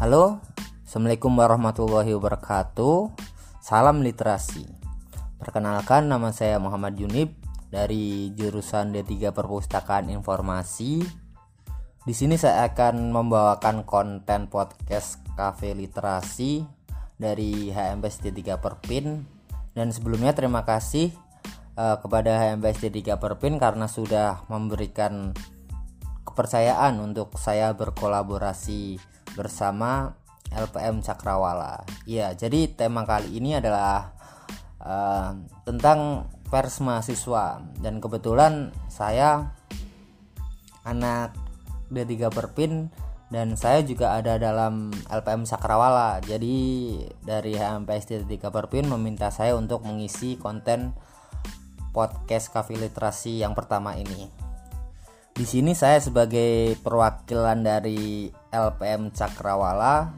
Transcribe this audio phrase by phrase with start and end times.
[0.00, 0.40] Halo,
[0.88, 3.12] Assalamualaikum warahmatullahi wabarakatuh.
[3.60, 4.64] Salam literasi.
[5.36, 7.36] Perkenalkan nama saya Muhammad Junib
[7.68, 11.04] dari jurusan D3 Perpustakaan Informasi.
[12.00, 16.64] Di sini saya akan membawakan konten podcast Cafe Literasi
[17.20, 19.28] dari HMPS D3 Perpin
[19.76, 21.12] dan sebelumnya terima kasih
[21.76, 25.36] uh, kepada HMPS D3 Perpin karena sudah memberikan
[26.24, 30.14] kepercayaan untuk saya berkolaborasi bersama
[30.50, 31.86] LPM Cakrawala.
[32.06, 34.14] Iya, jadi tema kali ini adalah
[34.82, 39.54] uh, tentang pers mahasiswa dan kebetulan saya
[40.82, 41.38] anak
[41.94, 42.90] D3 Perpin
[43.30, 46.18] dan saya juga ada dalam LPM Cakrawala.
[46.26, 50.90] Jadi dari HMPS D3 Perpin meminta saya untuk mengisi konten
[51.94, 54.49] podcast Kafe Literasi yang pertama ini.
[55.40, 60.12] Di sini saya sebagai perwakilan dari LPM Cakrawala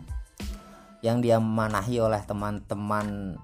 [0.98, 3.38] yang diamanahi oleh teman-teman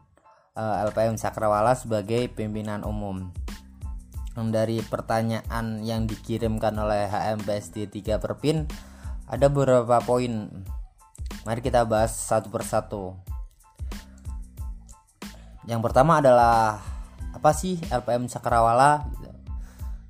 [0.59, 3.31] eh, LPM Cakrawala sebagai pimpinan umum.
[4.35, 8.67] Dari pertanyaan yang dikirimkan oleh HMPSD 3 Perpin
[9.31, 10.51] ada beberapa poin.
[11.47, 13.15] Mari kita bahas satu persatu.
[15.71, 16.83] Yang pertama adalah
[17.31, 19.07] apa sih LPM Cakrawala?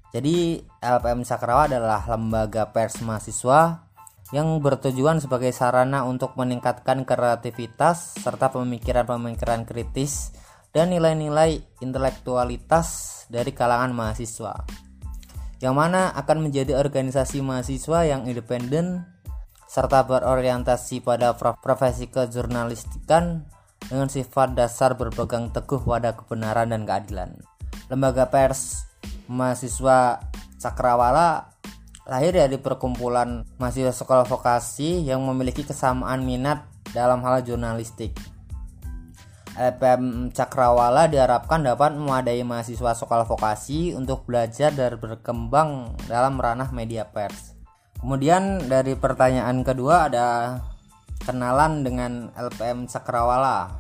[0.09, 3.85] Jadi LPM Sakrawa adalah lembaga pers mahasiswa
[4.33, 10.33] yang bertujuan sebagai sarana untuk meningkatkan kreativitas serta pemikiran-pemikiran kritis
[10.73, 14.65] dan nilai-nilai intelektualitas dari kalangan mahasiswa.
[15.59, 19.05] Yang mana akan menjadi organisasi mahasiswa yang independen
[19.69, 23.45] serta berorientasi pada profesi kejurnalistikan
[23.85, 27.31] dengan sifat dasar berpegang teguh pada kebenaran dan keadilan.
[27.89, 28.89] Lembaga pers
[29.29, 30.25] mahasiswa
[30.59, 31.55] Cakrawala
[32.09, 38.17] lahir dari perkumpulan mahasiswa sekolah vokasi yang memiliki kesamaan minat dalam hal jurnalistik.
[39.59, 47.07] LPM Cakrawala diharapkan dapat memadai mahasiswa sekolah vokasi untuk belajar dan berkembang dalam ranah media
[47.07, 47.59] pers.
[47.99, 50.27] Kemudian dari pertanyaan kedua ada
[51.27, 53.75] kenalan dengan LPM Cakrawala.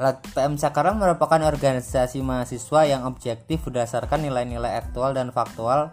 [0.00, 5.92] LPM Cakra merupakan organisasi mahasiswa yang objektif berdasarkan nilai-nilai aktual dan faktual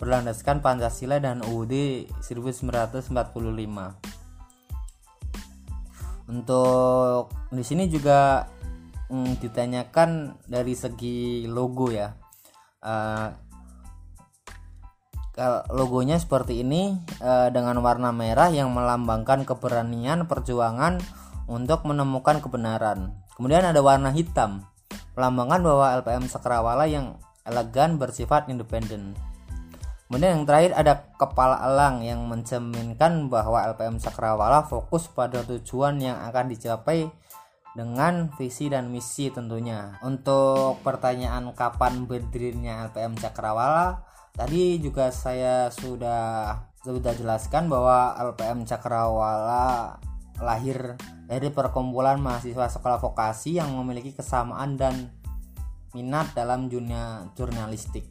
[0.00, 3.12] berlandaskan Pancasila dan UUD 1945.
[6.32, 8.48] Untuk di sini juga
[9.12, 12.08] mm, ditanyakan dari segi logo ya.
[12.80, 13.28] Uh,
[15.76, 21.04] logonya seperti ini uh, dengan warna merah yang melambangkan keberanian perjuangan
[21.44, 23.25] untuk menemukan kebenaran.
[23.36, 24.64] Kemudian ada warna hitam,
[25.12, 29.12] melambangkan bahwa LPM Sakrawala yang elegan bersifat independen.
[30.08, 36.16] Kemudian yang terakhir ada kepala elang yang mencerminkan bahwa LPM Sakrawala fokus pada tujuan yang
[36.24, 37.10] akan dicapai
[37.76, 40.00] dengan visi dan misi tentunya.
[40.00, 44.00] Untuk pertanyaan kapan berdirinya LPM Cakrawala,
[44.32, 50.00] tadi juga saya sudah sudah jelaskan bahwa LPM Cakrawala
[50.40, 55.10] lahir dari perkumpulan mahasiswa sekolah vokasi yang memiliki kesamaan dan
[55.96, 58.04] minat dalam dunia jurnalistik.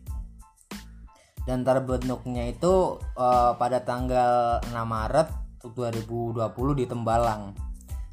[1.46, 5.30] Dan terbentuknya itu uh, pada tanggal 6 Maret
[5.62, 7.54] 2020 di Tembalang.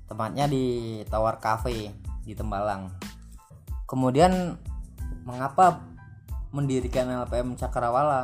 [0.04, 1.88] Tempatnya di Tower Cafe
[2.28, 2.92] di Tembalang.
[3.88, 4.60] Kemudian
[5.24, 5.80] mengapa
[6.52, 8.20] mendirikan LPM Cakrawala?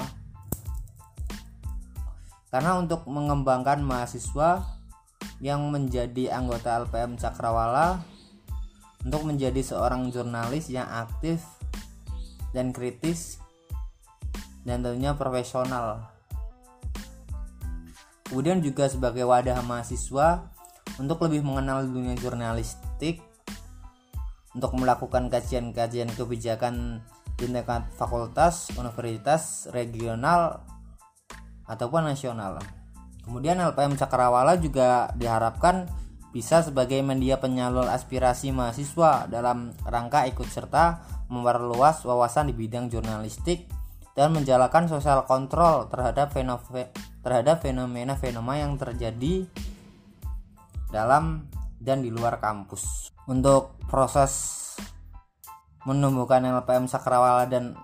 [2.53, 4.78] Karena untuk mengembangkan mahasiswa
[5.39, 8.03] yang menjadi anggota LPM Cakrawala
[9.07, 11.43] untuk menjadi seorang jurnalis yang aktif
[12.51, 13.39] dan kritis
[14.67, 16.11] dan tentunya profesional.
[18.29, 20.53] Kemudian juga sebagai wadah mahasiswa
[21.01, 23.25] untuk lebih mengenal dunia jurnalistik
[24.53, 27.01] untuk melakukan kajian-kajian kebijakan
[27.39, 30.67] di tingkat fakultas, universitas, regional
[31.71, 32.59] ataupun nasional.
[33.29, 35.85] Kemudian LPM Cakrawala juga diharapkan
[36.33, 43.69] bisa sebagai media penyalur aspirasi mahasiswa dalam rangka ikut serta memperluas wawasan di bidang jurnalistik
[44.17, 46.33] dan menjalankan sosial kontrol terhadap
[47.21, 49.45] terhadap fenomena-fenomena yang terjadi
[50.89, 53.13] dalam dan di luar kampus.
[53.29, 54.57] Untuk proses
[55.85, 57.77] menumbuhkan LPM Cakrawala dan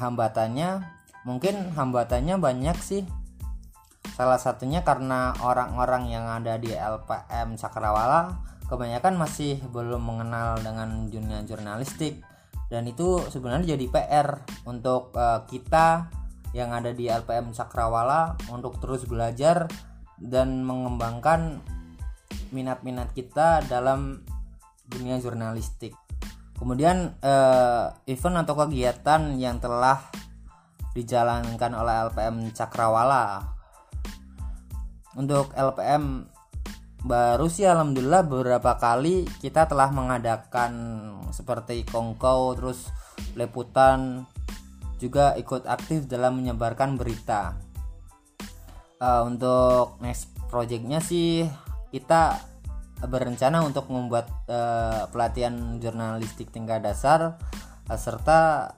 [0.00, 0.80] hambatannya,
[1.28, 3.04] mungkin hambatannya banyak sih
[4.22, 8.38] Salah satunya karena orang-orang yang ada di LPM Cakrawala
[8.70, 12.22] kebanyakan masih belum mengenal dengan dunia jurnalistik
[12.70, 16.06] dan itu sebenarnya jadi PR untuk uh, kita
[16.54, 19.66] yang ada di LPM Cakrawala untuk terus belajar
[20.22, 21.58] dan mengembangkan
[22.54, 24.22] minat-minat kita dalam
[24.86, 25.98] dunia jurnalistik.
[26.54, 29.98] Kemudian eh, event atau kegiatan yang telah
[30.94, 33.56] dijalankan oleh LPM Cakrawala.
[35.12, 36.24] Untuk LPM
[37.02, 40.72] baru sih alhamdulillah beberapa kali kita telah mengadakan
[41.34, 42.86] seperti kongkow terus
[43.34, 44.22] leputan
[45.02, 47.58] juga ikut aktif dalam menyebarkan berita.
[49.02, 51.42] Uh, untuk next projectnya sih
[51.90, 52.38] kita
[53.02, 57.34] berencana untuk membuat uh, pelatihan jurnalistik tingkat dasar
[57.90, 58.72] uh, serta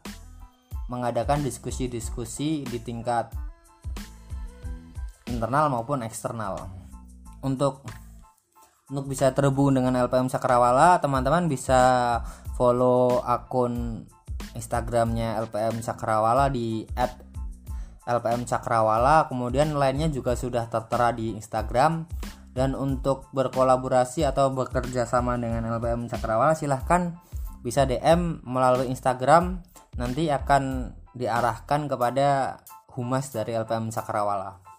[0.88, 3.28] mengadakan diskusi-diskusi di tingkat
[5.34, 6.70] internal maupun eksternal.
[7.42, 7.82] Untuk
[8.84, 12.20] untuk bisa terhubung dengan LPM Sakrawala teman-teman bisa
[12.54, 14.04] follow akun
[14.54, 16.86] Instagramnya LPM Sakrawala di
[18.04, 22.06] @lpm Cakrawala kemudian lainnya juga sudah tertera di Instagram.
[22.54, 27.18] Dan untuk berkolaborasi atau bekerja sama dengan LPM Cakrawala silahkan
[27.66, 29.58] bisa DM melalui Instagram.
[29.98, 32.62] Nanti akan diarahkan kepada
[32.94, 34.73] humas dari LPM Cakrawala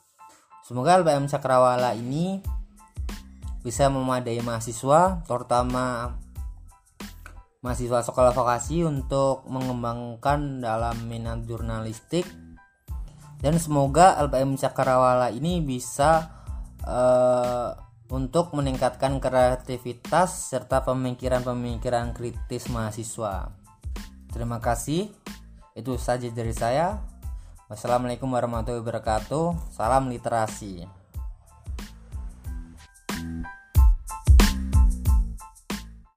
[0.66, 2.42] semoga LPM Cakrawala ini
[3.62, 6.18] bisa memadai mahasiswa terutama
[7.62, 12.26] mahasiswa sekolah vokasi untuk mengembangkan dalam minat jurnalistik
[13.46, 16.34] dan semoga LPM Cakrawala ini bisa
[16.82, 17.78] uh,
[18.10, 23.54] untuk meningkatkan kreativitas serta pemikiran-pemikiran kritis mahasiswa.
[24.30, 25.10] Terima kasih.
[25.74, 27.02] Itu saja dari saya.
[27.66, 29.74] Wassalamualaikum warahmatullahi wabarakatuh.
[29.74, 30.86] Salam literasi.